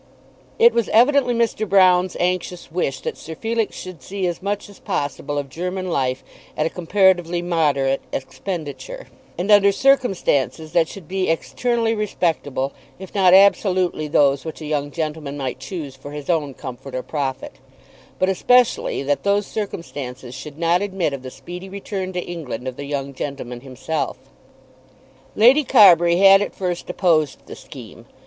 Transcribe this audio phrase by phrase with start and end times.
[0.57, 1.69] It was evidently Mr.
[1.69, 6.23] Broune's anxious wish that Sir Felix should see as much as possible of German life,
[6.57, 13.35] at a comparatively moderate expenditure, and under circumstances that should be externally respectable if not
[13.35, 17.57] absolutely those which a young gentleman might choose for his own comfort or profit;
[18.17, 22.75] but especially that those circumstances should not admit of the speedy return to England of
[22.75, 24.17] the young gentleman himself.
[25.35, 28.07] Lady Carbury had at first opposed the scheme.